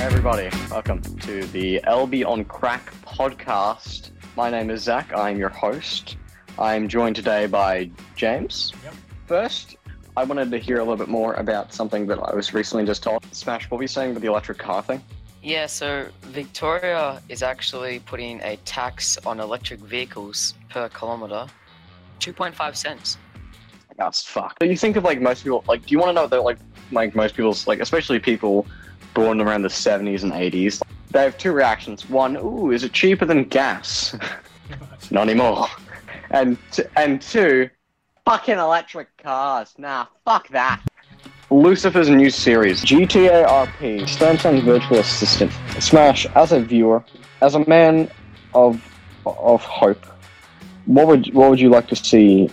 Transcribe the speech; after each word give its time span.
everybody. 0.00 0.48
Welcome 0.70 1.02
to 1.02 1.44
the 1.48 1.80
LB 1.84 2.26
on 2.26 2.46
Crack 2.46 2.90
podcast. 3.04 4.10
My 4.36 4.48
name 4.48 4.70
is 4.70 4.84
Zach. 4.84 5.12
I'm 5.14 5.36
your 5.36 5.50
host. 5.50 6.16
I'm 6.58 6.88
joined 6.88 7.16
today 7.16 7.44
by 7.44 7.90
James. 8.16 8.72
Yep. 8.82 8.94
First, 9.26 9.76
I 10.16 10.24
wanted 10.24 10.50
to 10.52 10.56
hear 10.56 10.76
a 10.76 10.78
little 10.78 10.96
bit 10.96 11.08
more 11.08 11.34
about 11.34 11.74
something 11.74 12.06
that 12.06 12.18
I 12.18 12.34
was 12.34 12.54
recently 12.54 12.86
just 12.86 13.02
told. 13.02 13.22
Smash, 13.32 13.70
what 13.70 13.76
were 13.76 13.84
you 13.84 13.88
saying 13.88 14.14
with 14.14 14.22
the 14.22 14.28
electric 14.28 14.56
car 14.56 14.82
thing? 14.82 15.02
Yeah, 15.42 15.66
so 15.66 16.08
Victoria 16.22 17.20
is 17.28 17.42
actually 17.42 17.98
putting 18.00 18.40
a 18.40 18.56
tax 18.64 19.18
on 19.26 19.40
electric 19.40 19.80
vehicles 19.80 20.54
per 20.70 20.88
kilometer, 20.88 21.46
2.5 22.20 22.76
cents. 22.76 23.18
That's 23.98 24.24
fuck. 24.24 24.56
You 24.62 24.76
think 24.76 24.96
of 24.96 25.04
like 25.04 25.20
most 25.20 25.42
people, 25.42 25.64
like, 25.68 25.84
do 25.84 25.92
you 25.92 25.98
want 25.98 26.08
to 26.08 26.14
know 26.14 26.26
that 26.28 26.42
like, 26.42 26.58
like 26.92 27.14
most 27.14 27.34
people's, 27.34 27.66
like, 27.66 27.80
especially 27.80 28.18
people 28.20 28.66
born 29.18 29.40
around 29.40 29.62
the 29.62 29.68
70s 29.68 30.22
and 30.22 30.32
80s, 30.32 30.80
they 31.10 31.22
have 31.22 31.36
two 31.36 31.50
reactions. 31.50 32.08
One, 32.08 32.36
ooh, 32.36 32.70
is 32.70 32.84
it 32.84 32.92
cheaper 32.92 33.24
than 33.24 33.42
gas? 33.44 34.16
Not 35.10 35.28
anymore. 35.28 35.66
And 36.30 36.56
t- 36.70 36.84
and 36.96 37.20
two, 37.20 37.68
fucking 38.24 38.58
electric 38.58 39.16
cars. 39.16 39.74
Nah, 39.76 40.06
fuck 40.24 40.46
that. 40.48 40.80
Lucifer's 41.50 42.10
new 42.10 42.30
series, 42.30 42.84
GTA 42.84 43.46
RP, 43.46 44.02
Samsung 44.02 44.62
Virtual 44.62 44.98
Assistant. 44.98 45.50
Smash, 45.80 46.26
as 46.36 46.52
a 46.52 46.60
viewer, 46.60 47.02
as 47.40 47.56
a 47.56 47.66
man 47.66 48.08
of 48.54 48.80
of 49.26 49.64
hope, 49.64 50.06
what 50.84 51.08
would 51.08 51.34
what 51.34 51.50
would 51.50 51.60
you 51.60 51.70
like 51.70 51.88
to 51.88 51.96
see 51.96 52.48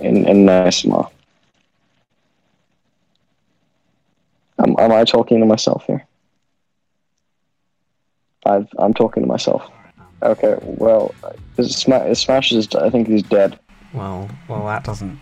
in 0.00 0.26
in? 0.26 0.48
Am, 0.48 1.06
am 4.78 4.92
I 4.92 5.04
talking 5.04 5.38
to 5.38 5.46
myself 5.46 5.84
here? 5.86 6.04
I've, 8.46 8.68
I'm 8.78 8.94
talking 8.94 9.22
to 9.22 9.26
myself. 9.26 9.70
Okay, 10.22 10.56
well, 10.62 11.14
Smash, 11.62 12.18
Smash 12.24 12.52
is, 12.52 12.68
I 12.74 12.90
think 12.90 13.08
he's 13.08 13.22
dead. 13.22 13.58
Well, 13.94 14.28
well, 14.48 14.66
that 14.66 14.84
doesn't 14.84 15.18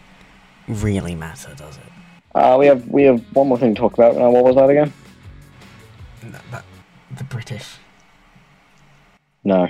really 0.67 1.15
matter, 1.15 1.55
does 1.55 1.77
it? 1.77 1.83
Uh, 2.35 2.57
we 2.59 2.67
have 2.67 2.87
we 2.89 3.03
have 3.05 3.21
one 3.35 3.49
more 3.49 3.59
thing 3.59 3.75
to 3.75 3.81
talk 3.81 3.95
about. 3.95 4.17
Now, 4.17 4.31
what 4.31 4.45
was 4.45 4.57
that 4.57 4.69
again? 4.71 4.93
That- 6.51 6.65
the 7.17 7.25
British. 7.25 7.77
No. 9.45 9.67